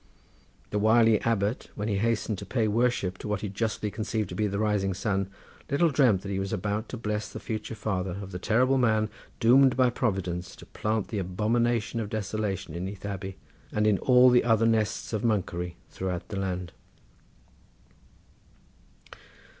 The 0.71 0.79
wily 0.79 1.21
abbot, 1.21 1.69
when 1.75 1.87
he 1.87 1.99
hastened 1.99 2.39
to 2.39 2.43
pay 2.47 2.67
worship 2.67 3.19
to 3.19 3.27
what 3.27 3.41
he 3.41 3.49
justly 3.49 3.91
conceived 3.91 4.29
to 4.29 4.35
be 4.35 4.47
the 4.47 4.57
rising 4.57 4.95
sun, 4.95 5.29
little 5.69 5.91
dreamt 5.91 6.23
that 6.23 6.31
he 6.31 6.39
was 6.39 6.51
about 6.51 6.89
to 6.89 6.97
bless 6.97 7.29
the 7.29 7.39
future 7.39 7.75
father 7.75 8.17
of 8.19 8.31
the 8.31 8.39
terrible 8.39 8.79
man 8.79 9.11
doomed 9.39 9.77
by 9.77 9.91
Providence 9.91 10.55
to 10.55 10.65
plant 10.65 11.09
the 11.09 11.19
abomination 11.19 11.99
of 11.99 12.09
desolation 12.09 12.73
in 12.73 12.83
Neath 12.85 13.05
Abbey 13.05 13.37
and 13.71 13.85
in 13.85 13.99
all 13.99 14.31
the 14.31 14.43
other 14.43 14.65
nests 14.65 15.13
of 15.13 15.23
monkery 15.23 15.75
throughout 15.91 16.29
the 16.29 16.39
land. 16.39 16.71